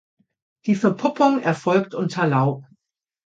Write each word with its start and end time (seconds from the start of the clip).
Die 0.65 0.73
Verpuppung 0.73 1.41
erfolgt 1.43 1.93
unter 1.93 2.25
Laub. 2.25 2.65